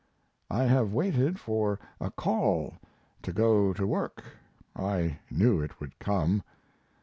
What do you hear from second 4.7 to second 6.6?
I knew it would come.